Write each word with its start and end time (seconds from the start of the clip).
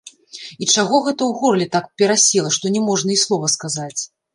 І 0.61 0.65
чаго 0.75 1.01
гэта 1.09 1.21
ў 1.29 1.31
горле 1.43 1.67
так 1.77 1.85
перасела, 2.03 2.49
што 2.59 2.65
не 2.79 2.87
можна 2.91 3.09
й 3.19 3.23
слова 3.29 3.57
сказаць? 3.61 4.01